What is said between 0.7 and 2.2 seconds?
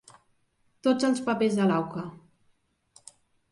Tots els papers de l'auca.